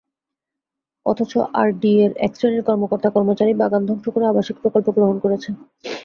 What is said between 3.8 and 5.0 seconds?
ধ্বংস করে আবাসিক প্রকল্প